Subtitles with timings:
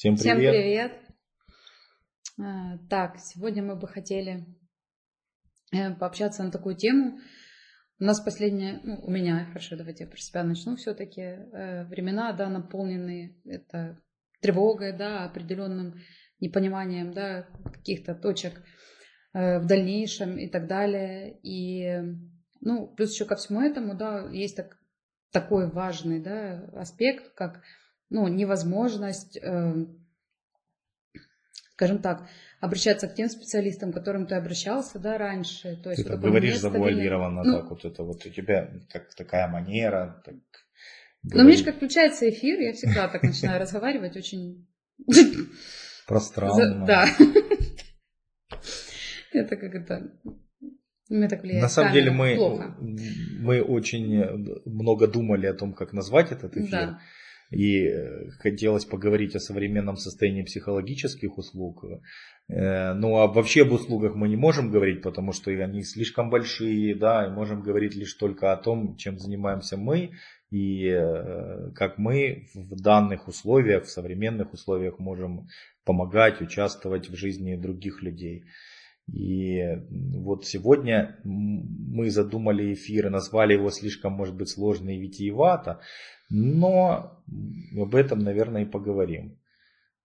[0.00, 0.32] Всем привет.
[0.32, 0.92] Всем привет.
[2.40, 4.46] А, так, сегодня мы бы хотели
[5.72, 7.18] э, пообщаться на такую тему.
[7.98, 11.20] У нас последнее, ну, у меня, хорошо, давайте я про себя начну все-таки.
[11.20, 14.00] Э, времена, да, наполнены это
[14.40, 16.00] тревогой, да, определенным
[16.40, 18.54] непониманием, да, каких-то точек
[19.34, 21.38] э, в дальнейшем и так далее.
[21.42, 22.00] И,
[22.62, 24.78] ну, плюс еще ко всему этому, да, есть так,
[25.30, 27.60] такой важный, да, аспект, как,
[28.10, 29.86] ну, невозможность, э,
[31.72, 32.28] скажем так,
[32.60, 35.76] обращаться к тем специалистам, к которым ты обращался, да, раньше.
[35.82, 39.48] То есть ты так говоришь завуалированно, ну, так вот это вот у тебя как такая
[39.48, 40.22] манера.
[40.24, 40.34] Так,
[41.22, 44.66] ну, же как включается эфир, я всегда так начинаю разговаривать очень
[46.06, 46.84] Пространно.
[46.86, 47.06] Да.
[49.32, 50.10] Это как это...
[51.08, 51.62] Мне так влияет.
[51.62, 52.36] На самом деле мы,
[53.38, 54.24] мы очень
[54.64, 56.70] много думали о том, как назвать этот эфир.
[56.70, 57.00] Да.
[57.50, 61.84] И э, хотелось поговорить о современном состоянии психологических услуг.
[62.48, 66.94] Э, ну а вообще об услугах мы не можем говорить, потому что они слишком большие,
[66.94, 70.12] да, и можем говорить лишь только о том, чем занимаемся мы
[70.50, 75.48] и э, как мы в данных условиях, в современных условиях можем
[75.84, 78.44] помогать, участвовать в жизни других людей.
[79.12, 85.80] И вот сегодня мы задумали эфир и назвали его слишком, может быть, сложно и витиевато,
[86.28, 87.22] но
[87.76, 89.38] об этом, наверное, и поговорим.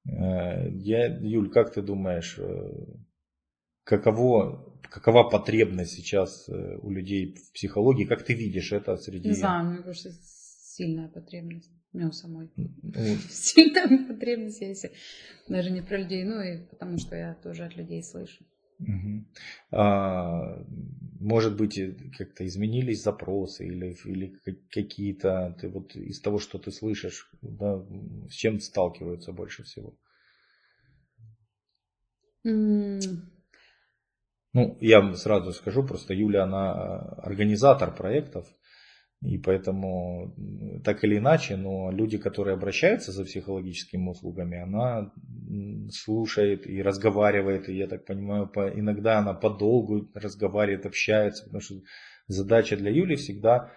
[0.05, 2.85] Э, я, Юль, как ты думаешь, э,
[3.83, 8.05] каково, какова потребность сейчас у людей в психологии?
[8.05, 9.29] Как ты видишь это среди...
[9.29, 10.11] Не знаю, мне кажется,
[10.75, 12.49] сильная потребность у меня самой.
[13.29, 14.91] Сильная потребность, если
[15.47, 18.43] даже не про людей, ну и потому что я тоже от людей слышу.
[18.79, 19.25] Угу.
[19.71, 20.63] А,
[21.19, 21.79] может быть,
[22.17, 24.37] как-то изменились запросы или, или
[24.69, 27.81] какие-то, ты вот из того, что ты слышишь, да,
[28.29, 29.93] с чем сталкиваются больше всего?
[32.45, 32.99] Mm.
[34.53, 36.71] Ну, я сразу скажу, просто Юля, она
[37.23, 38.47] организатор проектов,
[39.21, 40.35] и поэтому
[40.83, 45.11] так или иначе, но люди, которые обращаются за психологическими услугами, она
[45.91, 51.75] слушает и разговаривает, и я так понимаю, по, иногда она подолгу разговаривает, общается, потому что
[52.27, 53.71] задача для Юли всегда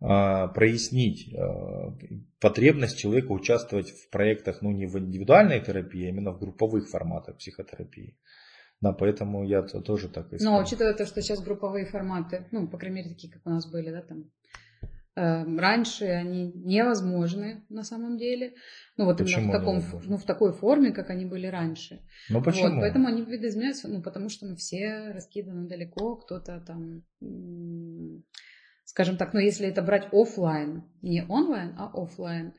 [0.00, 1.96] а, прояснить а,
[2.40, 7.38] потребность человека участвовать в проектах, ну не в индивидуальной терапии, а именно в групповых форматах
[7.38, 8.16] психотерапии.
[8.80, 10.54] Да, поэтому я тоже так искал.
[10.54, 13.70] Но учитывая то, что сейчас групповые форматы, ну, по крайней мере, такие, как у нас
[13.70, 14.24] были, да, там
[15.14, 18.54] раньше они невозможны на самом деле.
[18.96, 22.00] Ну вот почему именно в, таком, ну, в такой форме, как они были раньше.
[22.30, 22.70] Ну почему?
[22.70, 27.02] Вот, поэтому они видоизменяются, ну потому что мы все раскиданы далеко, кто-то там,
[28.84, 32.54] скажем так, ну если это брать офлайн, не онлайн, а офлайн.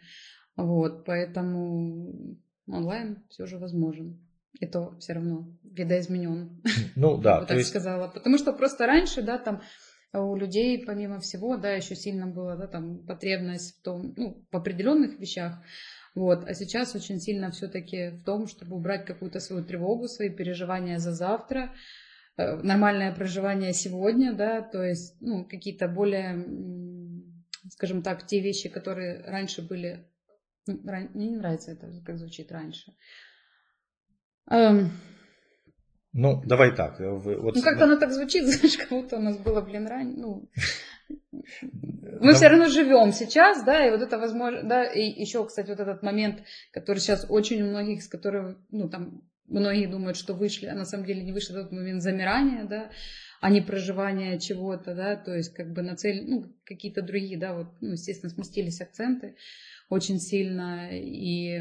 [0.55, 2.37] Вот, поэтому
[2.67, 4.19] онлайн все же возможен.
[4.59, 6.61] И то все равно видоизменен.
[6.95, 7.35] Ну да.
[7.35, 7.69] Я бы так есть...
[7.69, 8.07] сказала.
[8.07, 9.63] Потому что просто раньше, да, там
[10.21, 14.55] у людей, помимо всего, да, еще сильно была, да, там, потребность в том, ну, в
[14.55, 15.59] определенных вещах,
[16.13, 20.99] вот, а сейчас очень сильно все-таки в том, чтобы убрать какую-то свою тревогу, свои переживания
[20.99, 21.73] за завтра,
[22.37, 26.45] э, нормальное проживание сегодня, да, то есть, ну, какие-то более,
[27.71, 30.07] скажем так, те вещи, которые раньше были,
[30.67, 32.93] ну, мне не нравится это, как звучит раньше.
[36.13, 37.01] Ну, давай так.
[37.01, 37.55] Э, вот...
[37.55, 40.15] Ну, как-то оно так звучит, знаешь, как будто у нас было, блин, ранее.
[40.15, 40.49] Ну,
[41.61, 42.33] мы Но...
[42.33, 46.03] все равно живем сейчас, да, и вот это возможно, да, и еще, кстати, вот этот
[46.03, 50.75] момент, который сейчас очень у многих, с которого, ну, там, многие думают, что вышли, а
[50.75, 52.91] на самом деле не вышли этот момент замирания, да,
[53.41, 57.53] а не проживания чего-то, да, то есть как бы на цель, ну, какие-то другие, да,
[57.53, 59.35] вот, ну, естественно, сместились акценты
[59.89, 61.59] очень сильно, и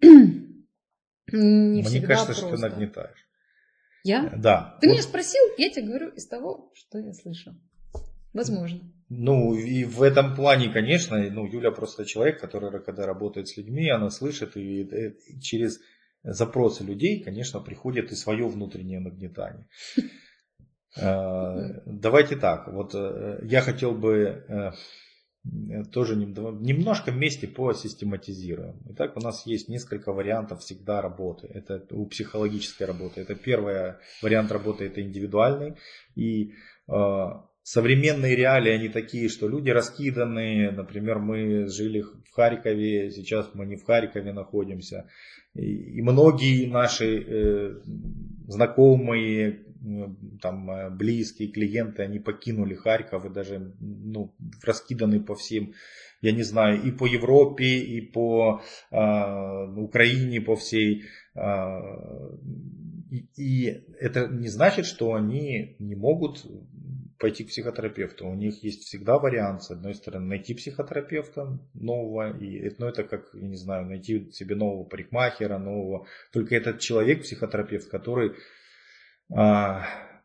[0.02, 2.34] не Мне кажется, просто.
[2.34, 3.29] что ты нагнетаешь.
[4.04, 4.32] Я?
[4.36, 4.76] Да.
[4.80, 4.94] Ты вот.
[4.94, 7.54] меня спросил, я тебе говорю из того, что я слышу.
[8.32, 8.80] Возможно.
[9.08, 13.90] Ну, и в этом плане, конечно, ну, Юля просто человек, который, когда работает с людьми,
[13.90, 15.80] она слышит, и, и через
[16.22, 19.66] запросы людей, конечно, приходит и свое внутреннее нагнетание.
[20.96, 24.72] Давайте так, вот э, я хотел бы э, Э,
[25.92, 28.76] тоже немножко вместе посистематизируем.
[28.90, 31.48] Итак, у нас есть несколько вариантов всегда работы.
[31.52, 33.22] Это у психологической работы.
[33.22, 35.76] Это первый вариант работы, это индивидуальный.
[36.14, 36.52] И
[36.88, 37.24] э,
[37.62, 40.72] современные реалии, они такие, что люди раскиданы.
[40.72, 45.08] Например, мы жили в Харькове, сейчас мы не в Харькове находимся.
[45.54, 47.80] И, и многие наши э,
[48.46, 49.69] знакомые,
[50.40, 55.74] там э, близкие клиенты, они покинули Харьков и даже ну, раскиданы по всем
[56.22, 58.60] я не знаю, и по Европе, и по
[58.90, 58.96] э,
[59.76, 61.04] Украине, по всей.
[61.34, 61.80] Э,
[63.10, 66.46] и, и это не значит, что они не могут
[67.18, 68.26] пойти к психотерапевту.
[68.26, 73.28] У них есть всегда вариант, с одной стороны, найти психотерапевта нового, и ну, это как,
[73.34, 76.06] я не знаю, найти себе нового парикмахера, нового.
[76.32, 78.32] Только этот человек, психотерапевт, который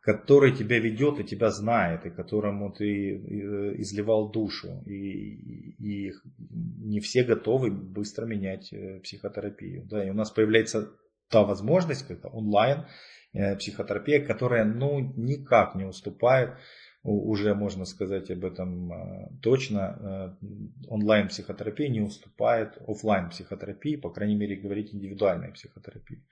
[0.06, 4.84] который тебя ведет и тебя знает, и которому ты э, изливал душу.
[4.86, 9.84] И, и не все готовы быстро менять э, психотерапию.
[9.90, 10.92] Да, и у нас появляется
[11.28, 12.86] та возможность, как онлайн
[13.34, 16.52] э, психотерапия, которая ну, никак не уступает
[17.08, 18.92] уже можно сказать об этом
[19.40, 20.36] точно,
[20.88, 26.24] онлайн психотерапия не уступает офлайн психотерапии, по крайней мере говорить индивидуальной психотерапии.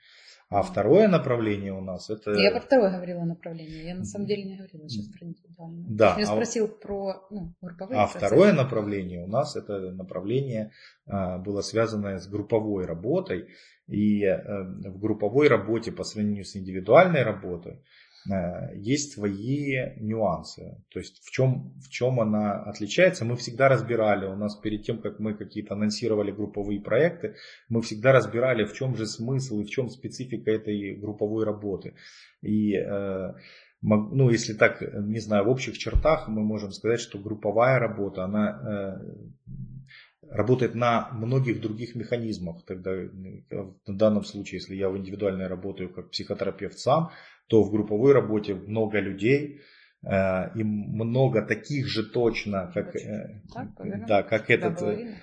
[0.53, 2.31] А второе направление у нас это...
[2.31, 3.87] Я про второе говорила направление.
[3.87, 5.85] Я на самом деле не говорила сейчас про индивидуальное.
[5.89, 6.15] Да.
[6.17, 6.27] Я а...
[6.27, 8.25] спросил про ну, групповые А процессы.
[8.25, 10.71] второе направление у нас это направление
[11.07, 13.49] а, было связано с групповой работой.
[13.87, 18.12] И а, в групповой работе по сравнению с индивидуальной работой Э,
[18.75, 20.77] есть свои нюансы.
[20.91, 24.99] То есть в чем, в чем она отличается, мы всегда разбирали, у нас перед тем,
[24.99, 27.35] как мы какие-то анонсировали групповые проекты,
[27.69, 31.95] мы всегда разбирали, в чем же смысл и в чем специфика этой групповой работы.
[32.41, 33.33] И э,
[33.81, 39.01] ну, если так, не знаю, в общих чертах мы можем сказать, что групповая работа, она
[39.01, 39.53] э,
[40.33, 42.65] работает на многих других механизмах.
[42.65, 47.11] Тогда в данном случае, если я в индивидуальной работаю как психотерапевт сам,
[47.47, 49.61] то в групповой работе много людей,
[50.01, 55.15] э, и много таких же точно, как, э, так, да, как этот, половина,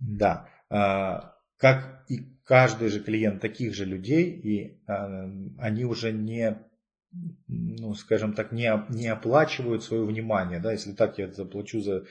[0.00, 6.56] да, э, как и каждый же клиент таких же людей, и они уже не,
[7.48, 12.04] ну, скажем так, не, не оплачивают свое внимание, да, если так я заплачу за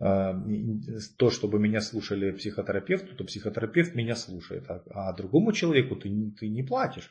[0.00, 6.08] то, чтобы меня слушали психотерапевту, то психотерапевт меня слушает, а, а другому человеку ты,
[6.38, 7.10] ты не платишь.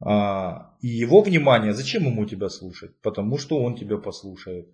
[0.00, 2.96] А, и его внимание, зачем ему тебя слушать?
[3.02, 4.68] Потому что он тебя послушает.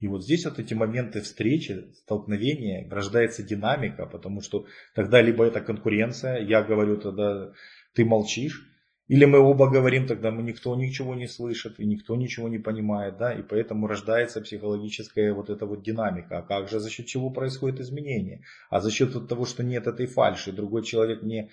[0.00, 5.62] И вот здесь вот эти моменты встречи, столкновения, рождается динамика, потому что тогда либо это
[5.62, 7.52] конкуренция, я говорю тогда,
[7.94, 8.70] ты молчишь,
[9.08, 13.16] или мы оба говорим, тогда мы никто ничего не слышит, и никто ничего не понимает,
[13.18, 16.38] да, и поэтому рождается психологическая вот эта вот динамика.
[16.38, 18.42] А как же, за счет чего происходит изменение?
[18.68, 21.50] А за счет того, что нет этой фальши, другой человек не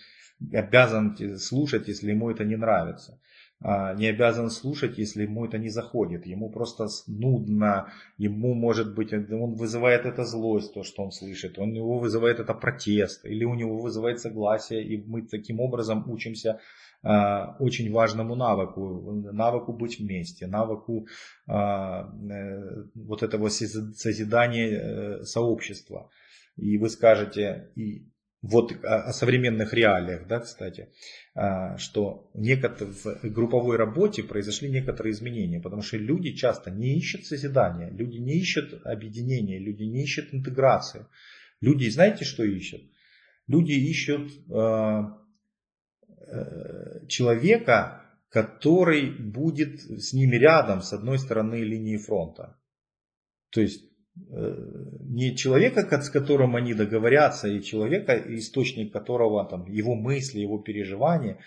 [0.51, 3.19] обязан слушать, если ему это не нравится.
[3.65, 6.25] А, не обязан слушать, если ему это не заходит.
[6.25, 11.71] Ему просто нудно, ему может быть, он вызывает это злость, то, что он слышит, он
[11.71, 16.59] его вызывает это протест, или у него вызывает согласие, и мы таким образом учимся
[17.03, 21.07] очень важному навыку, навыку быть вместе, навыку
[21.47, 26.09] а, э, вот этого созидания э, сообщества.
[26.55, 28.07] И вы скажете, и
[28.41, 30.89] вот о, современных реалиях, да, кстати,
[31.77, 38.17] что в групповой работе произошли некоторые изменения, потому что люди часто не ищут созидания, люди
[38.17, 41.05] не ищут объединения, люди не ищут интеграции.
[41.63, 42.81] Люди, знаете, что ищут?
[43.47, 45.03] Люди ищут э, э,
[47.07, 52.57] человека, который будет с ними рядом с одной стороны линии фронта.
[53.51, 53.93] То есть
[54.29, 54.55] Э,
[54.99, 61.39] не человека, с которым они договорятся, и человека, источник которого там, его мысли, его переживания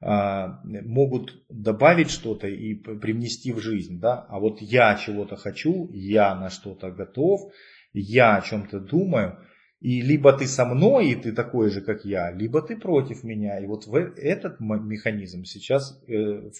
[0.00, 4.00] а, могут добавить что-то и привнести в жизнь.
[4.00, 4.26] Да?
[4.28, 7.52] А вот я чего-то хочу, я на что-то готов,
[7.92, 9.38] я о чем-то думаю,
[9.80, 13.60] и либо ты со мной, и ты такой же, как я, либо ты против меня.
[13.60, 16.50] И вот в этот механизм сейчас, э,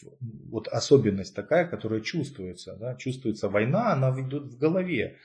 [0.50, 2.76] вот особенность такая, которая чувствуется.
[2.76, 2.94] Да?
[2.94, 5.16] Чувствуется война, она ведет в голове.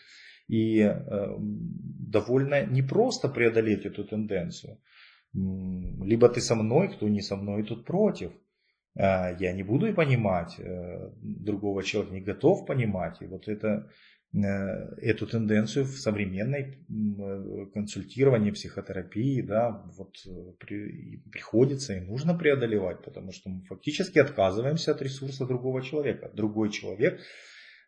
[0.48, 4.80] И э, довольно непросто преодолеть эту тенденцию.
[5.34, 8.32] Либо ты со мной, кто не со мной, тут против.
[8.96, 13.22] Э, я не буду и понимать, э, другого человека не готов понимать.
[13.22, 13.90] И вот это,
[14.36, 16.80] эту тенденцию в современной
[17.74, 20.16] консультировании, психотерапии, да, вот
[20.60, 26.32] при, приходится и нужно преодолевать, потому что мы фактически отказываемся от ресурса другого человека.
[26.34, 27.20] Другой человек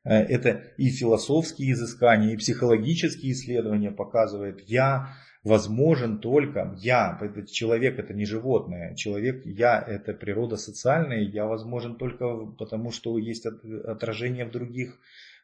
[0.06, 8.00] Э, это и философские изыскания, и психологические исследования показывают, я возможен только, я, этот человек
[8.00, 14.46] это не животное, человек, я это природа социальная, я возможен только потому, что есть отражение
[14.46, 15.00] в других,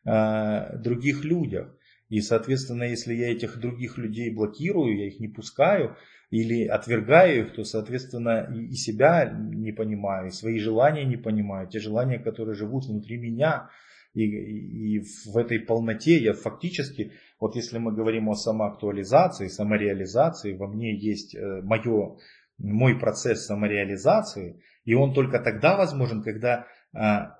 [0.06, 1.76] э, других людях.
[2.10, 5.96] И, соответственно, если я этих других людей блокирую, я их не пускаю
[6.30, 11.80] или отвергаю их, то, соответственно, и себя не понимаю, и свои желания не понимаю, те
[11.80, 13.70] желания, которые живут внутри меня,
[14.14, 20.68] и, и в этой полноте я фактически Вот если мы говорим о самоактуализации, самореализации, во
[20.68, 22.18] мне есть э, мое,
[22.58, 26.68] мой процесс самореализации, и он только тогда возможен, когда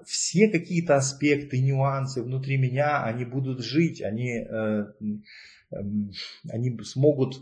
[0.06, 4.86] все какие-то аспекты, нюансы внутри меня, они будут жить, они, э,
[6.50, 7.42] они смогут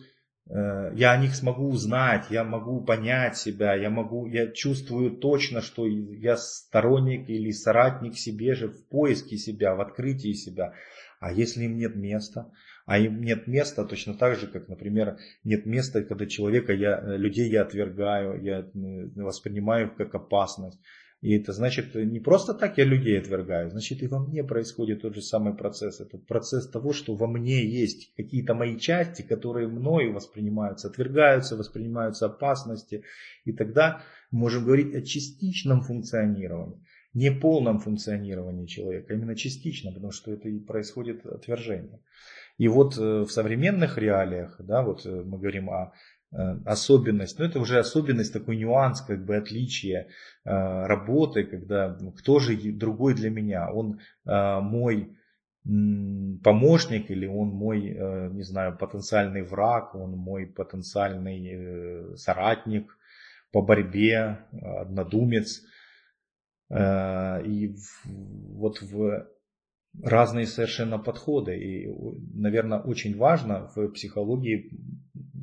[0.50, 5.62] Э, я о них смогу узнать, я могу понять себя, я могу, я чувствую точно,
[5.62, 10.74] что я сторонник или соратник себе же в поиске себя, в открытии себя.
[11.20, 12.52] А если им нет места?
[12.88, 17.52] А им нет места точно так же, как, например, нет места, когда человека я, людей
[17.52, 18.68] я отвергаю, я
[19.16, 20.80] воспринимаю как опасность.
[21.22, 25.16] И это значит, не просто так я людей отвергаю, значит и во мне происходит тот
[25.16, 26.00] же самый процесс.
[26.00, 32.28] Это процесс того, что во мне есть какие-то мои части, которые мною воспринимаются, отвергаются, воспринимаются
[32.28, 33.04] опасности.
[33.44, 36.86] И тогда можем говорить о частичном функционировании.
[37.14, 42.00] Не полном функционировании человека, а именно частичном, потому что это и происходит отвержение.
[42.58, 47.46] И вот э, в современных реалиях, да, вот э, мы говорим о Э, особенность, но
[47.46, 50.10] это уже особенность, такой нюанс, как бы отличие
[50.46, 55.16] э, работы, когда ну, кто же другой для меня, он э, мой
[56.44, 57.82] помощник или он мой,
[58.32, 62.98] не знаю, потенциальный враг, он мой потенциальный соратник
[63.52, 65.62] по борьбе, однодумец.
[66.72, 69.28] И вот в
[70.02, 71.58] разные совершенно подходы.
[71.58, 71.88] И,
[72.34, 74.72] наверное, очень важно в психологии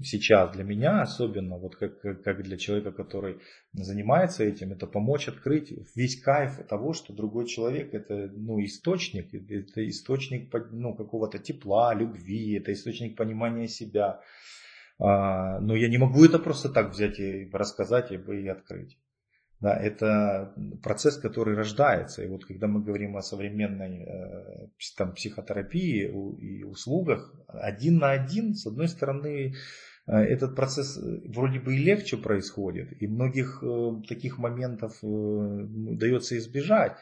[0.03, 3.39] сейчас для меня особенно, вот как, как для человека, который
[3.73, 9.89] занимается этим, это помочь открыть весь кайф того, что другой человек это ну, источник, это
[9.89, 14.21] источник ну, какого-то тепла, любви, это источник понимания себя.
[14.99, 18.99] А, но я не могу это просто так взять и рассказать и, и открыть.
[19.61, 22.23] Да, это процесс, который рождается.
[22.23, 26.05] И вот когда мы говорим о современной э, там, психотерапии
[26.39, 29.55] и услугах, один на один, с одной стороны,
[30.07, 33.65] э, этот процесс э, вроде бы и легче происходит, и многих
[34.07, 36.93] таких моментов удается избежать.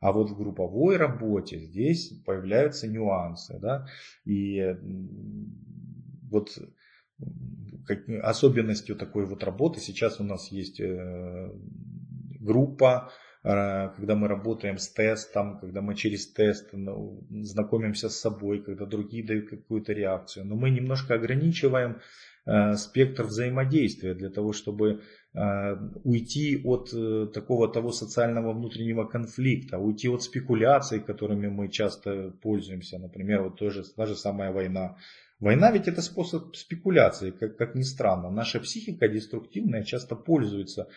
[0.00, 3.58] А вот в групповой работе здесь появляются нюансы.
[3.58, 3.86] Да?
[4.26, 4.76] И
[6.28, 6.58] вот
[8.22, 10.80] особенностью такой вот работы сейчас у нас есть
[12.42, 13.10] группа,
[13.44, 18.86] э, когда мы работаем с тестом, когда мы через тест ну, знакомимся с собой, когда
[18.86, 20.46] другие дают какую-то реакцию.
[20.46, 22.00] Но мы немножко ограничиваем
[22.46, 25.00] э, спектр взаимодействия для того, чтобы
[25.34, 26.90] э, уйти от
[27.32, 32.98] такого того социального внутреннего конфликта, уйти от спекуляций, которыми мы часто пользуемся.
[32.98, 34.96] Например, вот тоже, та же самая война.
[35.40, 38.30] Война ведь это способ спекуляции, как, как ни странно.
[38.30, 40.88] Наша психика деструктивная часто пользуется Э,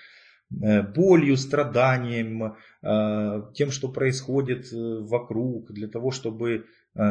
[0.50, 6.66] болью, страданием, э, тем, что происходит э, вокруг, для того, чтобы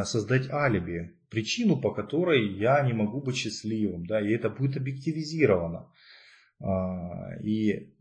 [0.05, 5.91] создать алиби, причину, по которой я не могу быть счастливым, да, и это будет объективизировано.
[6.61, 7.93] А, и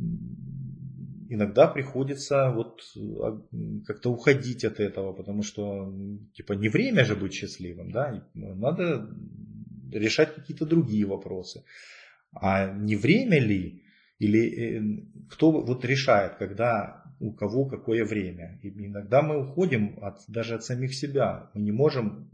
[1.29, 3.41] иногда приходится вот а,
[3.85, 5.93] как-то уходить от этого, потому что
[6.33, 9.09] типа не время же быть счастливым, да, надо
[9.91, 11.63] решать какие-то другие вопросы.
[12.31, 13.82] А не время ли
[14.23, 14.81] или э,
[15.29, 18.59] кто вот решает, когда у кого какое время.
[18.63, 21.49] И иногда мы уходим от, даже от самих себя.
[21.53, 22.29] Мы не можем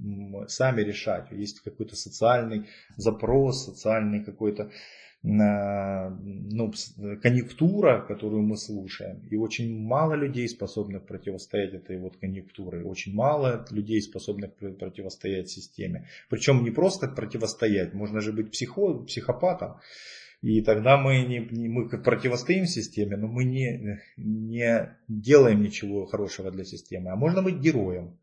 [0.48, 1.32] сами решать.
[1.32, 2.66] Есть какой-то социальный
[2.98, 4.72] запрос, социальный какой-то
[5.22, 6.74] ну,
[7.22, 9.28] конъюнктура, которую мы слушаем.
[9.30, 12.84] И очень мало людей способных противостоять этой вот конъюнктуре.
[12.84, 16.08] Очень мало людей способных противостоять системе.
[16.30, 19.76] Причем не просто противостоять, можно же быть психо, психопатом.
[20.42, 26.64] И тогда мы, не, мы противостоим системе, но мы не, не делаем ничего хорошего для
[26.64, 27.12] системы.
[27.12, 28.18] А можно быть героем.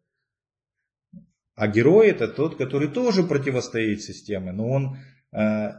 [1.55, 4.97] А герой это тот, который тоже противостоит системе, но он,
[5.33, 5.73] э,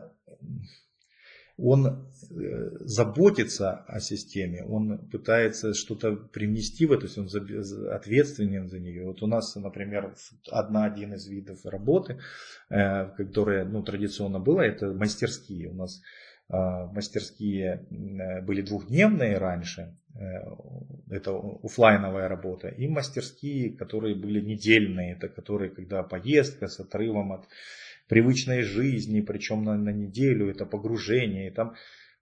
[1.57, 8.69] он э, заботится о системе, он пытается что-то привнести в это, то есть он ответственен
[8.69, 9.05] за нее.
[9.05, 10.13] Вот у нас, например,
[10.51, 12.19] одна, один из видов работы,
[12.69, 15.69] э, которая ну, традиционно была, это мастерские.
[15.69, 16.01] У нас
[16.49, 20.19] а, мастерские э, были двухдневные раньше, э,
[21.09, 27.49] это офлайновая работа, и мастерские, которые были недельные, это которые, когда поездка с отрывом от
[28.07, 31.75] привычной жизни, причем на, на неделю, это погружение, и там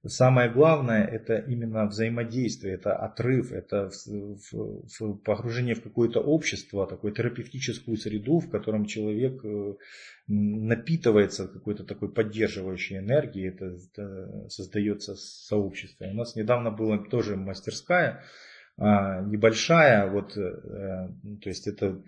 [0.07, 6.85] Самое главное это именно взаимодействие, это отрыв, это в, в, в погружение в какое-то общество,
[6.85, 9.73] такую терапевтическую среду, в котором человек э,
[10.27, 16.05] напитывается какой-то такой поддерживающей энергией, это, это создается сообщество.
[16.05, 18.23] У нас недавно была тоже мастерская,
[18.77, 21.09] а, небольшая, вот, э,
[21.41, 22.03] то есть это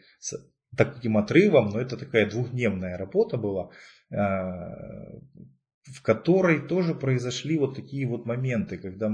[0.76, 3.70] таким отрывом, но это такая двухдневная работа была,
[4.10, 9.10] в которой тоже произошли вот такие вот моменты, когда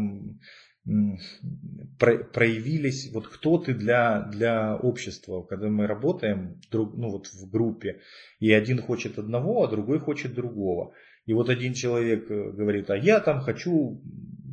[1.97, 8.01] проявились, вот кто ты для, для общества, когда мы работаем друг, ну вот в группе,
[8.39, 10.93] и один хочет одного, а другой хочет другого.
[11.25, 14.01] И вот один человек э, говорит, а я там хочу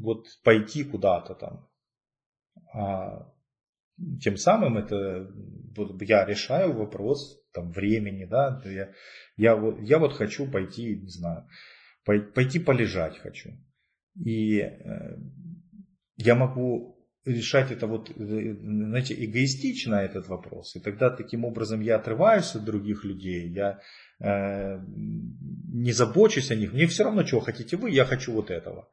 [0.00, 1.68] вот пойти куда-то там.
[2.72, 3.32] А
[4.20, 5.30] тем самым это
[5.76, 8.92] вот я решаю вопрос там времени, да, я,
[9.36, 11.46] я, я вот хочу пойти, не знаю,
[12.04, 13.50] пойти полежать хочу.
[14.16, 15.16] И э,
[16.16, 20.76] я могу решать это вот, э, знаете, эгоистично этот вопрос.
[20.76, 23.80] И тогда таким образом я отрываюсь от других людей, я
[24.20, 26.72] э, не забочусь о них.
[26.72, 28.88] Мне все равно, чего хотите вы, я хочу вот этого.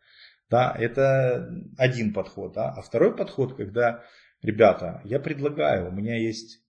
[0.50, 2.54] Да, это один подход.
[2.54, 2.72] Да?
[2.72, 4.04] А второй подход, когда,
[4.42, 6.64] ребята, я предлагаю, у меня есть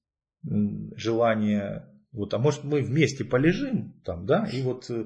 [0.97, 5.05] желание вот, а может мы вместе полежим там, да, и вот э,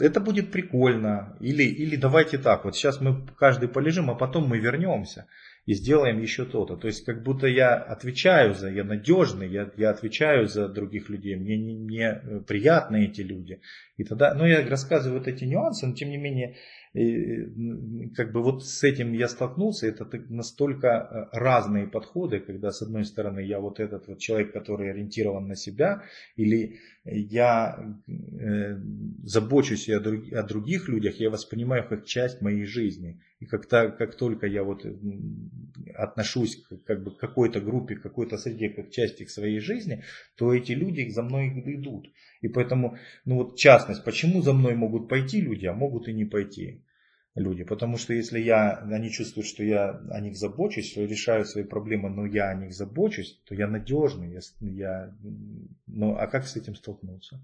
[0.00, 1.36] это будет прикольно.
[1.40, 5.26] Или, или давайте так, вот сейчас мы каждый полежим, а потом мы вернемся
[5.64, 6.76] и сделаем еще то-то.
[6.76, 11.34] То есть как будто я отвечаю за, я надежный, я, я отвечаю за других людей,
[11.34, 13.60] мне, не, мне э, приятны эти люди.
[13.96, 16.56] И тогда, ну я рассказываю вот эти нюансы, но тем не менее
[16.96, 22.80] и, как бы вот с этим я столкнулся, это настолько э, разные подходы, когда с
[22.80, 26.04] одной стороны я вот этот вот человек, который ориентирован на себя,
[26.36, 28.78] или я э,
[29.24, 33.20] забочусь о, друг, о других людях, я воспринимаю как часть моей жизни.
[33.40, 34.86] И как, -то, как только я вот
[35.94, 40.02] отношусь к, как бы, к какой-то группе, к какой-то среде, как части к своей жизни,
[40.36, 42.10] то эти люди за мной идут.
[42.40, 46.24] И поэтому, ну вот частность, почему за мной могут пойти люди, а могут и не
[46.24, 46.85] пойти
[47.36, 47.64] люди.
[47.64, 51.64] Потому что если я, они чувствуют, что я о них забочусь, что я решаю свои
[51.64, 54.32] проблемы, но я о них забочусь, то я надежный.
[54.32, 55.16] Я, я,
[55.86, 57.40] ну, а как с этим столкнуться?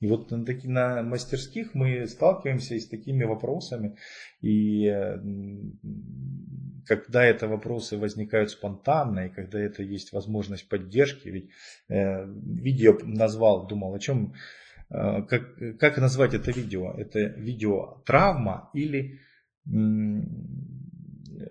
[0.00, 3.96] И вот на, на мастерских мы сталкиваемся с такими вопросами.
[4.40, 4.86] И
[6.86, 11.50] когда это вопросы возникают спонтанно, и когда это есть возможность поддержки, ведь
[11.88, 14.34] э, видео назвал, думал, о чем
[14.90, 16.92] как, как назвать это видео?
[16.92, 19.20] Это видео травма или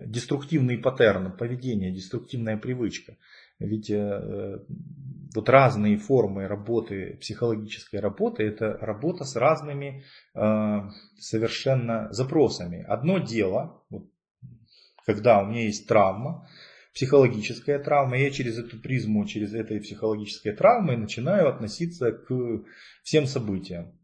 [0.06, 3.16] деструктивный паттерн, поведение, деструктивная привычка.
[3.58, 4.58] Ведь э,
[5.34, 10.80] вот разные формы работы, психологической работы, это работа с разными э,
[11.18, 12.84] совершенно запросами.
[12.86, 14.08] Одно дело, вот,
[15.04, 16.48] когда у меня есть травма,
[16.94, 22.64] психологическая травма, я через эту призму, через этой психологической травмы начинаю относиться к
[23.02, 23.98] всем событиям.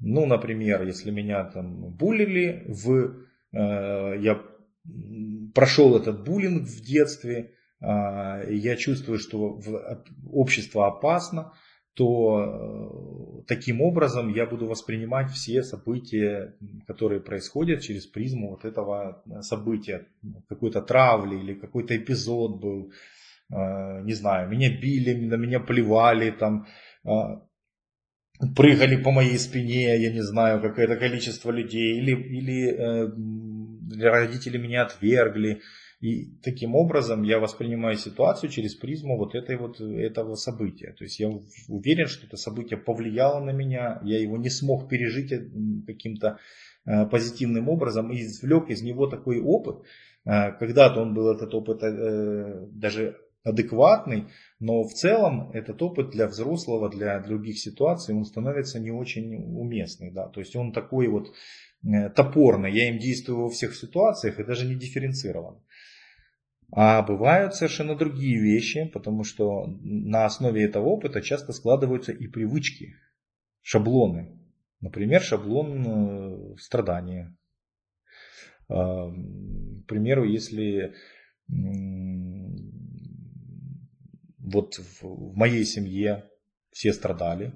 [0.00, 3.14] Ну, например, если меня там булили, в,
[3.52, 4.40] э, я
[5.54, 9.60] прошел этот буллинг в детстве, э, я чувствую, что
[10.30, 11.52] общество опасно,
[11.98, 16.54] то э, таким образом я буду воспринимать все события,
[16.86, 20.06] которые происходят через призму вот этого э, события,
[20.48, 22.92] какой-то травли или какой-то эпизод был,
[23.52, 26.68] э, не знаю, меня били, на меня плевали, там,
[28.54, 35.62] прыгали по моей спине, я не знаю, какое-то количество людей, или, или родители меня отвергли,
[36.00, 40.94] и таким образом я воспринимаю ситуацию через призму вот, этой вот этого события.
[40.96, 41.28] То есть я
[41.68, 45.50] уверен, что это событие повлияло на меня, я его не смог пережить э,
[45.86, 46.38] каким-то
[46.86, 49.82] э, позитивным образом и извлек из него такой опыт.
[50.24, 54.26] Э, когда-то он был этот опыт даже адекватный,
[54.60, 60.12] но в целом этот опыт для взрослого, для других ситуаций, он становится не очень уместный.
[60.12, 60.28] Да?
[60.28, 61.32] То есть он такой вот
[62.14, 65.62] топорный, я им действую во всех ситуациях и даже не дифференцирован.
[66.70, 72.94] А бывают совершенно другие вещи, потому что на основе этого опыта часто складываются и привычки,
[73.62, 74.38] шаблоны.
[74.80, 77.34] Например, шаблон э, страдания.
[78.68, 80.94] К примеру, если
[84.38, 86.28] вот в моей семье
[86.70, 87.54] все страдали,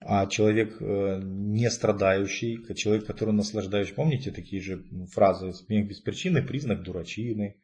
[0.00, 6.42] а человек э, не страдающий, человек, который наслаждающий, помните такие же фразы «смех без причины»–
[6.46, 7.56] признак дурачины.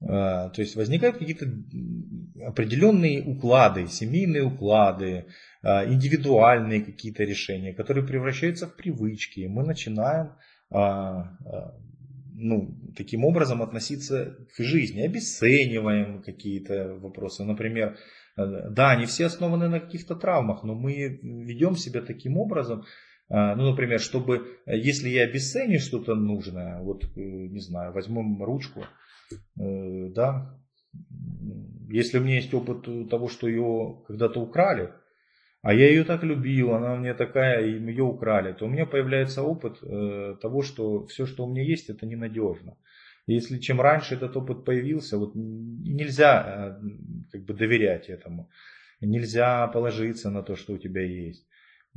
[0.00, 1.46] Э, то есть возникают какие-то
[2.46, 5.26] определенные уклады, семейные уклады,
[5.64, 9.40] э, индивидуальные какие-то решения, которые превращаются в привычки.
[9.40, 10.32] И мы начинаем
[12.38, 17.44] ну, таким образом относиться к жизни, обесцениваем какие-то вопросы.
[17.44, 17.96] Например,
[18.36, 22.84] Э, да, они все основаны на каких-то травмах, но мы ведем себя таким образом,
[23.28, 28.84] э, ну, например, чтобы, э, если я обесценю что-то нужное, вот, не знаю, возьмем ручку,
[29.56, 30.56] да,
[31.90, 34.92] если у меня есть опыт того, что ее когда-то украли,
[35.66, 39.42] а я ее так любил, она мне такая, и ее украли, то у меня появляется
[39.42, 42.76] опыт э, того, что все, что у меня есть, это ненадежно.
[43.26, 46.88] Если чем раньше этот опыт появился, вот нельзя э,
[47.32, 48.48] как бы доверять этому,
[49.00, 51.48] нельзя положиться на то, что у тебя есть.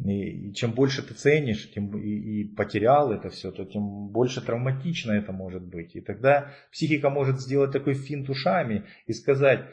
[0.04, 4.42] И, и чем больше ты ценишь, тем и, и потерял это все, то тем больше
[4.44, 5.96] травматично это может быть.
[5.96, 9.68] И тогда психика может сделать такой финт ушами и сказать,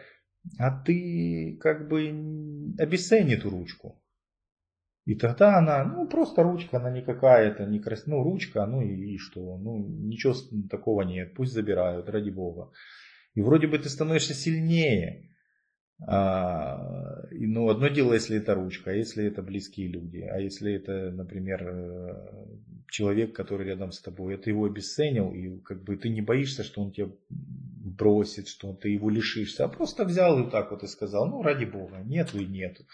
[0.58, 4.00] а ты как бы обесцени эту ручку.
[5.04, 8.06] И тогда она, ну просто ручка, она не какая-то, не крас...
[8.06, 10.34] ну ручка, ну и, и что, ну ничего
[10.68, 12.72] такого нет, пусть забирают, ради бога.
[13.34, 15.30] И вроде бы ты становишься сильнее.
[16.06, 21.10] А, ну, одно дело, если это ручка, а если это близкие люди, а если это,
[21.10, 22.46] например, э,
[22.90, 26.82] человек, который рядом с тобой, это его обесценил, и как бы ты не боишься, что
[26.82, 27.08] он тебя
[27.96, 31.64] бросит, что ты его лишишься, а просто взял и так вот и сказал, ну, ради
[31.64, 32.84] бога, нету и нету.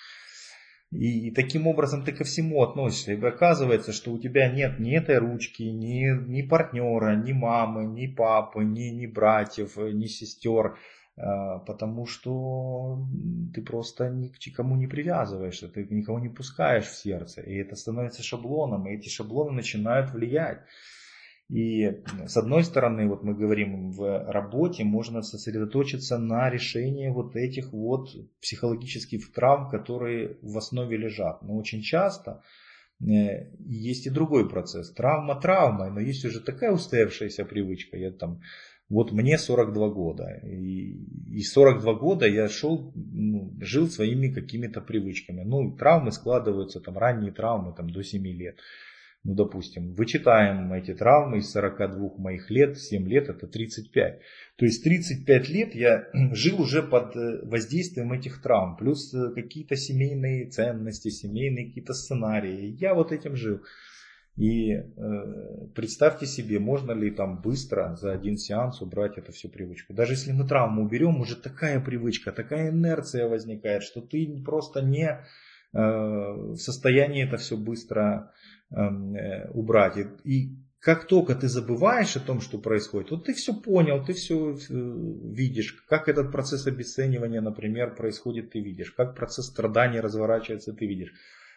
[0.91, 3.13] И, таким образом ты ко всему относишься.
[3.13, 8.07] И оказывается, что у тебя нет ни этой ручки, ни, ни партнера, ни мамы, ни
[8.07, 10.77] папы, ни, ни братьев, ни сестер.
[11.17, 13.07] А, потому что
[13.55, 17.43] ты просто ни к кому не привязываешься, ты никого не пускаешь в сердце.
[17.43, 20.61] И это становится шаблоном, и эти шаблоны начинают влиять.
[21.53, 27.75] И с одной стороны, вот мы говорим, в работе можно сосредоточиться на решении вот этих
[27.75, 28.09] вот
[28.41, 31.43] психологических травм, которые в основе лежат.
[31.43, 32.43] Но очень часто
[33.07, 34.95] э, есть и другой процесс.
[34.95, 37.99] Травма травмой, но есть уже такая устоявшаяся привычка.
[37.99, 38.41] Я там,
[38.89, 40.41] вот мне 42 года.
[40.47, 41.05] И,
[41.37, 45.43] и 42 года я шел, ну, жил своими какими-то привычками.
[45.43, 48.57] Ну, травмы складываются, там ранние травмы там, до 7 лет
[49.25, 54.21] ну, допустим, вычитаем эти травмы из 42 моих лет, 7 лет это 35.
[54.57, 59.77] То есть 35 лет я жил уже под э, воздействием этих травм, плюс э, какие-то
[59.77, 62.77] семейные ценности, семейные какие-то сценарии.
[62.81, 63.61] Я вот этим жил.
[64.37, 64.83] И э,
[65.75, 69.93] представьте себе, можно ли там быстро за один сеанс убрать эту всю привычку.
[69.93, 75.21] Даже если мы травму уберем, уже такая привычка, такая инерция возникает, что ты просто не
[75.73, 78.33] в состоянии это все быстро
[78.75, 79.99] Эм, э, убрать.
[80.25, 84.55] И как только ты забываешь о том, что происходит, вот ты все понял, ты все
[84.55, 90.87] э, видишь, как этот процесс обесценивания, например, происходит, ты видишь, как процесс страдания разворачивается, ты
[90.87, 91.13] видишь.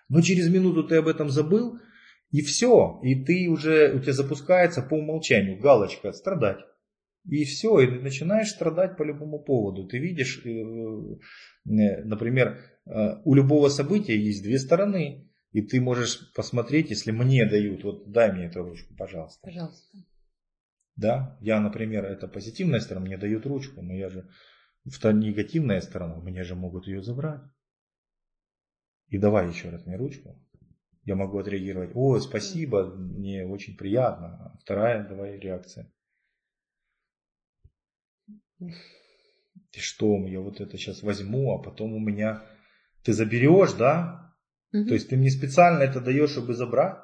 [0.10, 1.80] Но через минуту ты об этом забыл,
[2.32, 6.60] и все, и ты уже, у тебя запускается по умолчанию галочка «страдать».
[7.28, 9.88] И все, и ты начинаешь страдать по любому поводу.
[9.88, 10.50] Ты видишь, э,
[11.64, 15.32] например, у любого события есть две стороны.
[15.52, 19.40] И ты можешь посмотреть, если мне дают, вот дай мне эту ручку, пожалуйста.
[19.42, 19.98] Пожалуйста.
[20.98, 24.30] Да, я, например, это позитивная сторона, мне дают ручку, но я же,
[24.84, 27.40] в негативная сторона, мне же могут ее забрать.
[29.08, 30.38] И давай еще раз мне ручку.
[31.06, 34.28] Я могу отреагировать, о, спасибо, мне очень приятно.
[34.28, 35.90] А вторая, давай реакция.
[38.60, 42.44] И что, я вот это сейчас возьму, а потом у меня...
[43.06, 44.34] Ты заберешь, да?
[44.74, 44.88] Угу.
[44.88, 46.98] То есть ты мне специально это даешь, чтобы забрать.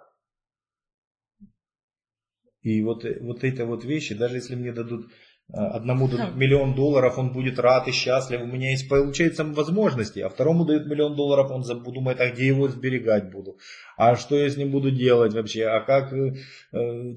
[2.63, 5.09] И вот, вот эти вот вещи, даже если мне дадут
[5.53, 10.19] а, одному дадут миллион долларов, он будет рад и счастлив, у меня есть, получается, возможности,
[10.19, 13.57] а второму дают миллион долларов, он думает, а где его сберегать буду,
[13.97, 16.35] а что я с ним буду делать вообще, а как э,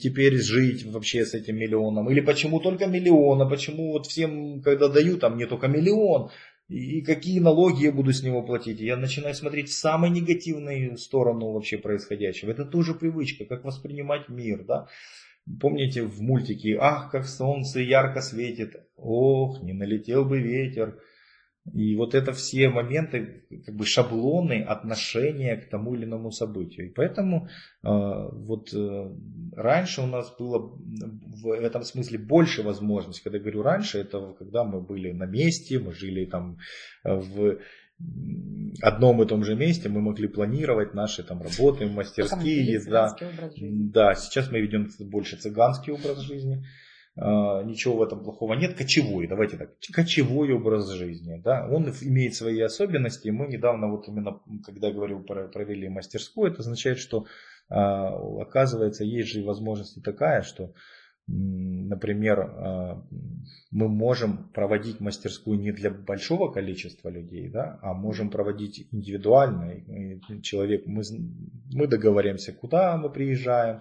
[0.01, 4.89] теперь жить вообще с этим миллионом, или почему только миллион, а почему вот всем, когда
[4.89, 6.31] дают, а мне только миллион,
[6.69, 8.81] и какие налоги я буду с него платить.
[8.81, 12.51] Я начинаю смотреть в самую негативную сторону вообще происходящего.
[12.51, 14.65] Это тоже привычка, как воспринимать мир.
[14.65, 14.89] Да?
[15.61, 18.77] Помните в мультике «Ах, как солнце ярко светит!
[18.97, 20.99] Ох, не налетел бы ветер!»
[21.73, 26.89] И вот это все моменты, как бы шаблоны отношения к тому или иному событию.
[26.89, 27.49] И поэтому
[27.83, 29.11] э, вот э,
[29.57, 33.23] раньше у нас было в этом смысле больше возможностей.
[33.25, 36.59] Когда я говорю раньше, это когда мы были на месте, мы жили там
[37.03, 37.59] э, в
[38.83, 42.79] одном и том же месте, мы могли планировать наши там работы, мастерские.
[42.91, 43.17] Да,
[44.11, 46.65] да, сейчас мы ведем больше цыганский образ жизни.
[47.17, 48.75] А, ничего в этом плохого нет.
[48.77, 51.41] Кочевой, давайте так, кочевой образ жизни.
[51.43, 51.69] Да?
[51.71, 53.29] Он имеет свои особенности.
[53.29, 57.27] Мы недавно, вот именно, когда говорил, провели мастерскую, это означает, что
[57.69, 58.09] а,
[58.41, 60.75] оказывается, есть же возможность такая, что
[61.27, 63.03] Например, а,
[63.71, 69.73] мы можем проводить мастерскую не для большого количества людей, да, а можем проводить индивидуально.
[70.43, 71.03] человек, мы,
[71.73, 73.81] мы договоримся, куда мы приезжаем,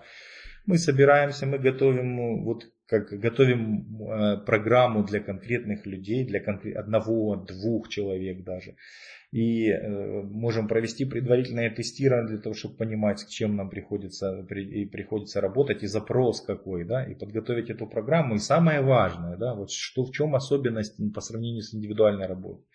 [0.66, 7.36] Мы собираемся, мы готовим, вот как готовим э, программу для конкретных людей, для конкрет, одного,
[7.36, 8.76] двух человек даже.
[9.32, 14.64] И э, можем провести предварительное тестирование для того, чтобы понимать, с чем нам приходится, при,
[14.64, 18.36] и приходится работать, и запрос какой, да, и подготовить эту программу.
[18.36, 22.66] И самое важное, да, вот что в чем особенность по сравнению с индивидуальной работой,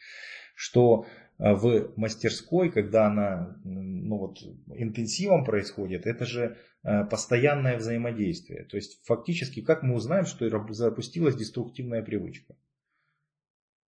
[0.57, 1.07] что
[1.39, 4.39] в мастерской, когда она ну вот,
[4.75, 8.65] интенсивом происходит, это же Э, постоянное взаимодействие.
[8.65, 12.57] То есть фактически как мы узнаем, что запустилась деструктивная привычка?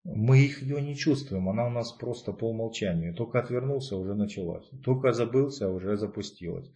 [0.03, 3.15] Мы их ее не чувствуем, она у нас просто по умолчанию.
[3.15, 4.69] Только отвернулся, уже началась.
[4.83, 6.71] Только забылся, уже запустилась.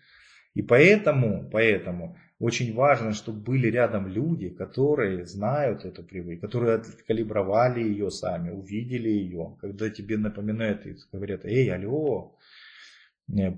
[0.52, 7.80] И поэтому, поэтому очень важно, чтобы были рядом люди, которые знают эту привычку, которые откалибровали
[7.80, 9.56] ее сами, увидели ее.
[9.62, 12.36] Когда тебе напоминают и говорят, эй, алло,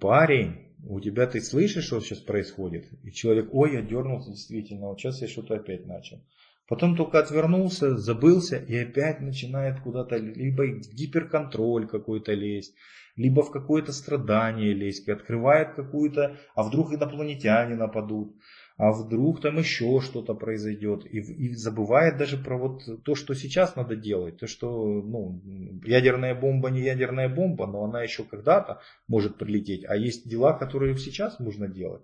[0.01, 2.87] парень, у тебя ты слышишь, что сейчас происходит?
[3.03, 6.22] И человек, ой, я дернулся действительно, вот сейчас я что-то опять начал.
[6.68, 12.75] Потом только отвернулся, забылся и опять начинает куда-то либо в гиперконтроль какой-то лезть,
[13.16, 18.37] либо в какое-то страдание лезть, открывает какую-то, а вдруг инопланетяне нападут
[18.78, 21.06] а вдруг там еще что-то произойдет.
[21.06, 24.36] И, и забывает даже про вот то, что сейчас надо делать.
[24.36, 24.68] То, что
[25.02, 25.40] ну,
[25.84, 29.86] ядерная бомба не ядерная бомба, но она еще когда-то может прилететь.
[29.88, 32.02] А есть дела, которые сейчас нужно делать.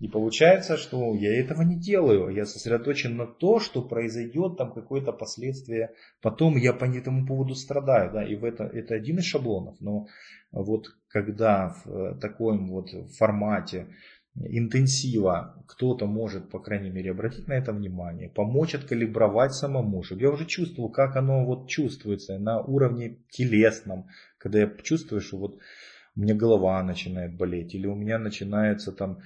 [0.00, 2.34] И получается, что я этого не делаю.
[2.34, 5.94] Я сосредоточен на то, что произойдет там какое-то последствие.
[6.20, 8.12] Потом я по этому поводу страдаю.
[8.12, 9.76] Да, и в это, это один из шаблонов.
[9.80, 10.08] Но
[10.50, 13.86] вот когда в таком вот формате
[14.36, 15.62] интенсива.
[15.66, 20.46] Кто-то может, по крайней мере, обратить на это внимание, помочь откалибровать самому, чтобы я уже
[20.46, 25.58] чувствовал, как оно вот чувствуется на уровне телесном, когда я чувствую, что вот
[26.16, 29.20] у меня голова начинает болеть, или у меня начинается там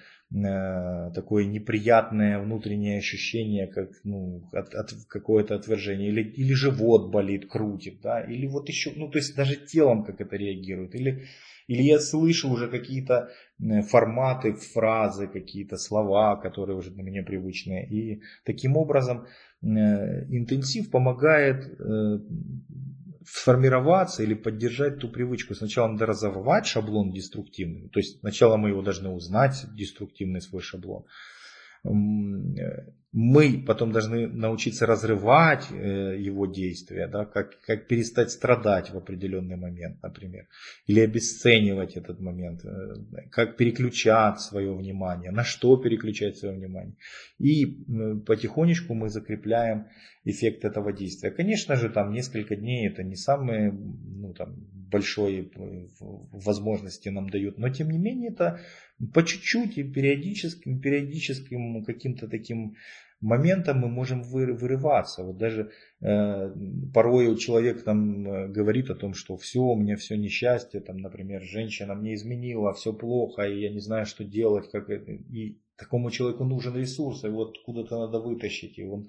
[1.14, 8.00] такое неприятное внутреннее ощущение, как ну, от, от какое-то отвержение, или, или живот болит, крутит,
[8.02, 11.24] да, или вот еще, ну то есть даже телом как это реагирует, или
[11.66, 13.30] или я слышу уже какие-то
[13.88, 17.88] форматы, фразы, какие-то слова, которые уже для меня привычные.
[17.88, 19.26] И таким образом
[19.62, 19.66] э,
[20.28, 22.18] интенсив помогает э,
[23.26, 25.54] сформироваться или поддержать ту привычку.
[25.54, 27.88] Сначала надо разорвать шаблон деструктивный.
[27.88, 31.04] То есть сначала мы его должны узнать, деструктивный свой шаблон.
[31.84, 31.90] Э,
[33.16, 39.56] мы потом должны научиться разрывать э, его действия, да, как, как перестать страдать в определенный
[39.56, 40.48] момент, например,
[40.88, 42.94] или обесценивать этот момент, э,
[43.30, 46.96] как переключать свое внимание, на что переключать свое внимание.
[47.38, 47.66] И
[48.26, 49.86] потихонечку мы закрепляем
[50.24, 51.30] эффект этого действия.
[51.30, 54.56] Конечно же, там несколько дней это не самые ну, там,
[54.94, 55.50] большой
[56.46, 58.60] возможности нам дают, но тем не менее это
[59.12, 62.74] по чуть-чуть и периодическим, периодическим каким-то таким
[63.24, 65.24] моментом мы можем вырываться.
[65.24, 66.54] Вот даже э,
[66.92, 71.42] порой человек там э, говорит о том, что все, у меня все несчастье, там, например,
[71.42, 75.12] женщина мне изменила, все плохо, и я не знаю, что делать, как это.
[75.12, 78.78] И такому человеку нужен ресурс, и вот куда-то надо вытащить.
[78.78, 79.08] И он...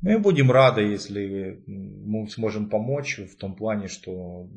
[0.00, 4.48] Мы будем рады, если мы сможем помочь в том плане, что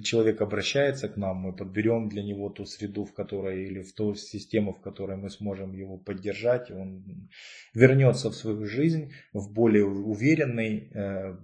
[0.00, 4.14] человек обращается к нам, мы подберем для него ту среду, в которой или в ту
[4.14, 7.28] систему, в которой мы сможем его поддержать, он
[7.74, 11.36] вернется в свою жизнь в более уверенный, э,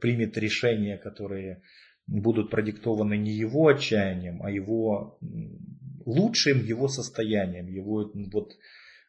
[0.00, 1.62] примет решения, которые
[2.06, 5.18] будут продиктованы не его отчаянием, а его
[6.06, 8.56] лучшим его состоянием, его вот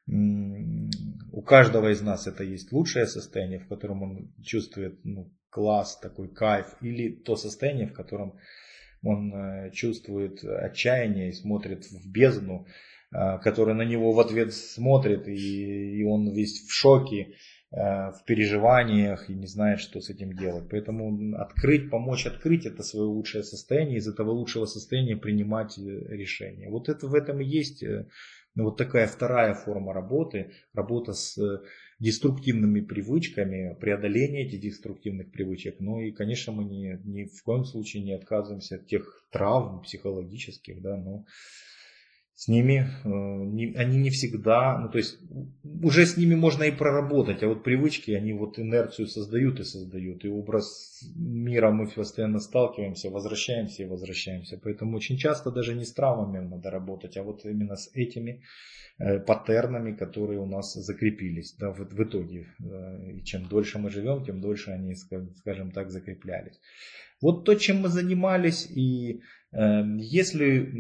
[0.08, 6.28] у каждого из нас это есть лучшее состояние, в котором он чувствует ну, класс, такой
[6.28, 8.40] кайф, или то состояние, в котором
[9.04, 12.66] он э, чувствует отчаяние и смотрит в бездну,
[13.12, 17.34] э, которая на него в ответ смотрит, и, и он весь в шоке,
[17.72, 20.66] э, в переживаниях и не знает, что с этим делать.
[20.70, 26.70] Поэтому открыть, помочь открыть это свое лучшее состояние, из этого лучшего состояния принимать решения.
[26.70, 27.84] Вот это в этом и есть
[28.56, 31.38] вот такая вторая форма работы, работа с
[32.00, 35.80] деструктивными привычками, преодоление этих деструктивных привычек.
[35.80, 40.82] Ну и, конечно, мы ни, ни в коем случае не отказываемся от тех травм психологических,
[40.82, 41.26] да, но
[42.38, 45.18] с ними э, они не всегда, ну то есть
[45.82, 50.24] уже с ними можно и проработать, а вот привычки, они вот инерцию создают и создают,
[50.24, 55.94] и образ мира мы постоянно сталкиваемся, возвращаемся и возвращаемся, поэтому очень часто даже не с
[55.94, 58.44] травмами надо работать, а вот именно с этими
[59.00, 62.46] э, паттернами, которые у нас закрепились да, в, в итоге.
[63.16, 66.60] И чем дольше мы живем, тем дольше они, скажем так, закреплялись.
[67.22, 70.72] Вот то, чем мы занимались, и э, если,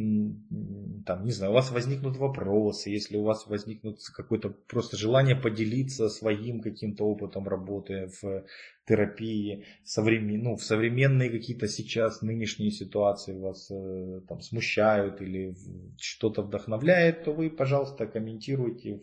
[1.05, 6.09] там, не знаю, у вас возникнут вопросы, если у вас возникнут какое-то просто желание поделиться
[6.09, 8.45] своим каким-то опытом работы в
[8.87, 10.43] терапии, современ...
[10.43, 15.55] ну, в современные какие-то сейчас нынешние ситуации вас э, там смущают или
[15.99, 19.01] что-то вдохновляет, то вы, пожалуйста, комментируйте,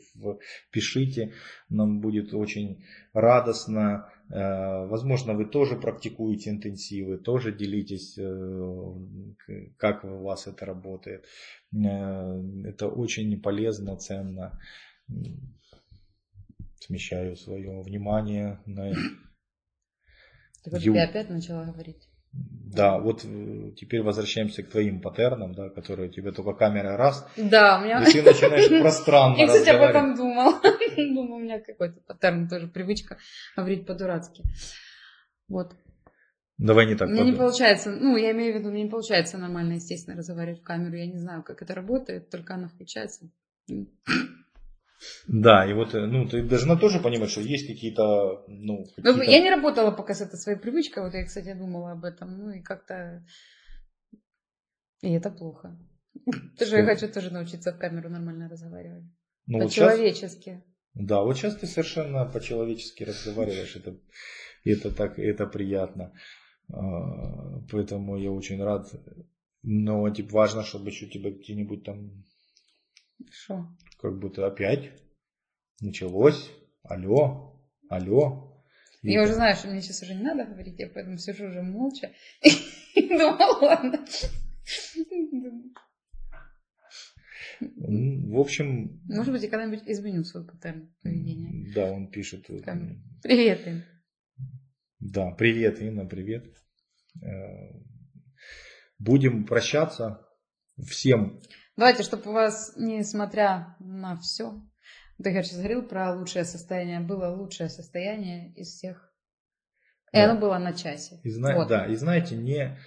[0.71, 1.33] пишите,
[1.69, 10.47] нам будет очень радостно возможно, вы тоже практикуете интенсивы, тоже делитесь, э, как у вас
[10.47, 11.27] это работает.
[11.73, 14.59] Э, это очень полезно, ценно.
[16.81, 18.93] Смещаю свое внимание на...
[20.63, 20.95] Ты вот Ю...
[20.99, 22.09] опять начала говорить.
[22.75, 27.27] Да, вот э, теперь возвращаемся к твоим паттернам, да, которые тебе только камера раз.
[27.37, 28.03] Да, у меня...
[28.03, 30.55] И ты начинаешь пространно Я, кстати, об этом думал.
[30.97, 33.19] Думаю, у меня какой-то паттерн, тоже привычка
[33.57, 34.43] говорить по-дурацки.
[35.49, 35.77] Вот.
[36.59, 37.09] Давай не так.
[37.09, 40.65] Мне не получается, ну, я имею в виду, мне не получается нормально, естественно, разговаривать в
[40.65, 40.97] камеру.
[40.97, 43.31] Я не знаю, как это работает, только она включается.
[45.27, 49.41] Да, и вот, э, ну, ты должна тоже понимать, что есть какие-то, ну, ну Я
[49.41, 52.63] не работала пока с этой своей привычкой, вот я, кстати, думала об этом, ну, и
[52.63, 53.25] как-то...
[55.03, 55.79] И это плохо.
[56.59, 59.05] Тоже я хочу тоже научиться в камеру нормально разговаривать.
[59.47, 60.51] Ну, По-человечески.
[60.51, 63.99] Вот да, вот сейчас ты совершенно по-человечески разговариваешь, это,
[64.65, 66.13] это так, это приятно.
[66.73, 68.89] А, поэтому я очень рад.
[69.63, 72.25] Но типа важно, чтобы еще тебя где-нибудь там
[73.31, 73.67] что?
[73.99, 74.93] Как будто опять
[75.81, 76.51] началось.
[76.83, 78.65] Алло, алло.
[79.03, 82.13] Я уже знаю, что мне сейчас уже не надо говорить, я поэтому сижу уже молча.
[82.97, 84.05] Думала, ладно.
[87.61, 89.01] В общем...
[89.05, 91.73] Может быть, я когда-нибудь изменю свой паттерн поведения.
[91.75, 92.47] Да, он пишет.
[92.47, 93.85] Привет, Инна.
[95.01, 96.47] Да, привет, Инна, привет.
[97.23, 97.29] Э,
[98.99, 100.27] будем прощаться.
[100.83, 101.43] Всем
[101.77, 104.63] Давайте, чтобы у вас, несмотря на все,
[105.23, 109.13] ты сейчас говорил про лучшее состояние, было лучшее состояние из всех.
[110.13, 110.31] И да.
[110.31, 111.21] оно было на часе.
[111.25, 111.55] И зна...
[111.57, 111.69] вот.
[111.69, 112.79] Да, и знаете, не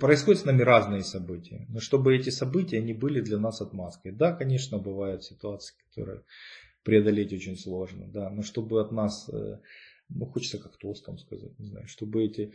[0.00, 4.12] происходят с нами разные события, но чтобы эти события не были для нас отмазкой.
[4.12, 6.24] Да, конечно, бывают ситуации, которые
[6.82, 9.58] преодолеть очень сложно, да, но чтобы от нас, э,
[10.08, 12.54] ну, хочется как тостом сказать, не знаю, чтобы эти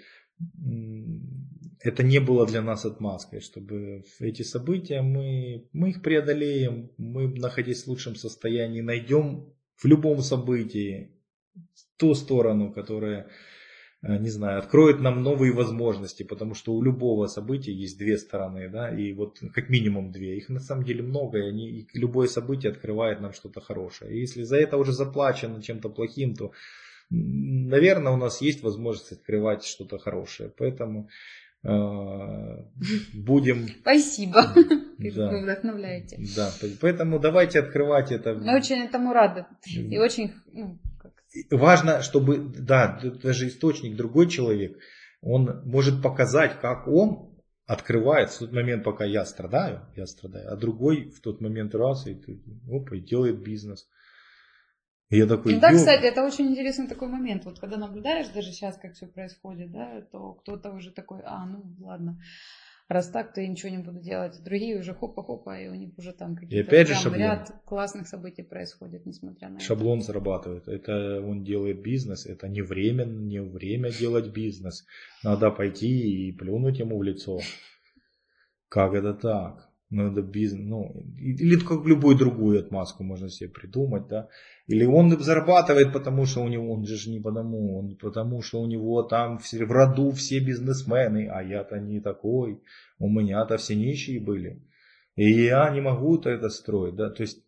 [1.82, 7.84] это не было для нас отмазкой, чтобы эти события мы, мы их преодолеем, мы, находясь
[7.84, 11.12] в лучшем состоянии, найдем в любом событии
[11.98, 13.30] ту сторону, которая,
[14.02, 18.70] э, не знаю, откроет нам новые возможности, потому что у любого события есть две стороны,
[18.70, 22.28] да, и вот как минимум две, их на самом деле много, и, они, и любое
[22.28, 24.14] событие открывает нам что-то хорошее.
[24.14, 26.52] И если за это уже заплачено чем-то плохим, то
[27.10, 30.52] наверное, у нас есть возможность открывать что-то хорошее.
[30.58, 31.10] Поэтому
[31.64, 31.70] э,
[33.14, 33.68] будем...
[33.82, 34.54] Спасибо.
[34.98, 35.30] Да.
[35.32, 36.20] Вы вдохновляете.
[36.36, 38.34] Да, поэтому давайте открывать это.
[38.36, 39.46] Мы очень этому рады.
[39.66, 40.34] И очень...
[40.52, 41.14] Ну, как...
[41.52, 44.78] Важно, чтобы, да, даже источник, другой человек,
[45.22, 47.30] он может показать, как он
[47.70, 52.08] открывает в тот момент, пока я страдаю, я страдаю, а другой в тот момент раз
[52.08, 52.20] и,
[52.68, 53.88] опа, и делает бизнес.
[55.10, 57.44] И я такой, ну, да, кстати, это очень интересный такой момент.
[57.46, 61.64] Вот когда наблюдаешь даже сейчас, как все происходит, да, то кто-то уже такой, а, ну
[61.80, 62.22] ладно,
[62.88, 64.40] раз так, то я ничего не буду делать.
[64.44, 67.20] Другие уже хопа-хопа, и у них уже там какие-то прям шаблон.
[67.20, 70.08] ряд классных событий происходит, несмотря на Шаблон это.
[70.08, 70.68] зарабатывает.
[70.68, 74.86] Это он делает бизнес, это не время, не время делать бизнес.
[75.24, 77.40] Надо пойти и плюнуть ему в лицо.
[78.68, 79.69] Как это так?
[79.92, 84.30] Надо бизнес, ну, или как любую другую отмазку можно себе придумать, да.
[84.68, 88.68] Или он зарабатывает, потому что у него, он же не потому, он потому что у
[88.68, 92.62] него там все, в роду все бизнесмены, а я-то не такой,
[93.00, 94.62] у меня-то все нищие были.
[95.16, 97.44] И я не могу -то это строить, да, то есть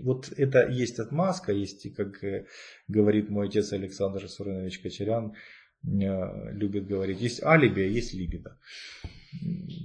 [0.00, 2.46] вот это есть отмазка, есть, как э,
[2.86, 5.32] говорит мой отец Александр Суринович Кочерян,
[5.84, 8.58] э, любит говорить, есть алиби, а есть либидо.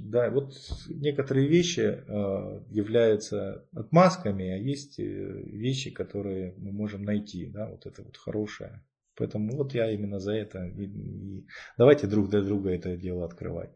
[0.05, 0.53] Да, вот
[0.89, 7.85] некоторые вещи э, являются отмазками, а есть э, вещи, которые мы можем найти, да, вот
[7.85, 8.81] это вот хорошее.
[9.15, 10.65] Поэтому вот я именно за это.
[10.65, 13.71] И, и давайте друг для друга это дело открывать.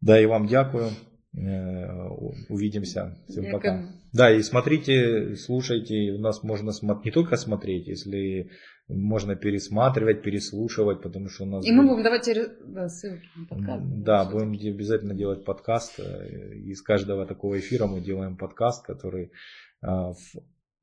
[0.00, 0.90] Да, и вам дякую.
[1.32, 2.08] Э,
[2.48, 3.16] увидимся.
[3.28, 3.52] Всем Дякую.
[3.52, 3.94] пока.
[4.12, 6.12] Да, и смотрите, слушайте.
[6.12, 6.72] У нас можно
[7.04, 8.50] не только смотреть, если
[8.90, 11.66] можно пересматривать, переслушивать, потому что у нас...
[11.66, 13.82] И мы будем давать ссылки на подкаст.
[13.84, 16.00] Да, будем обязательно делать подкаст.
[16.00, 19.32] Из каждого такого эфира мы делаем подкаст, который
[19.82, 20.12] а,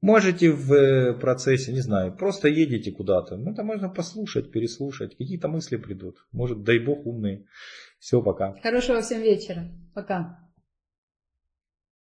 [0.01, 5.75] Можете в процессе, не знаю, просто едете куда-то, ну это можно послушать, переслушать, какие-то мысли
[5.77, 6.17] придут.
[6.31, 7.47] Может, дай бог умные.
[7.97, 8.53] Все, пока.
[8.61, 9.71] Хорошего всем вечера.
[9.95, 10.46] Пока.